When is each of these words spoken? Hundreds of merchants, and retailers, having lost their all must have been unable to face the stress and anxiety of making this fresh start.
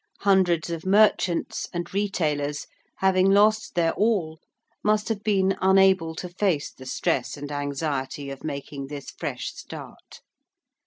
Hundreds 0.21 0.71
of 0.71 0.83
merchants, 0.83 1.69
and 1.71 1.93
retailers, 1.93 2.65
having 2.97 3.29
lost 3.29 3.75
their 3.75 3.91
all 3.91 4.39
must 4.83 5.09
have 5.09 5.21
been 5.23 5.55
unable 5.61 6.15
to 6.15 6.27
face 6.27 6.71
the 6.71 6.87
stress 6.87 7.37
and 7.37 7.51
anxiety 7.51 8.31
of 8.31 8.43
making 8.43 8.87
this 8.87 9.11
fresh 9.11 9.53
start. 9.53 10.21